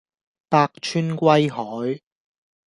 [0.49, 2.01] 百川歸海